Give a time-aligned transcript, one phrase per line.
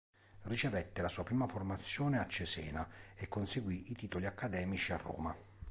[0.45, 5.37] Ricevette la sua prima formazione a Cesena e conseguì i titoli accademici a Roma.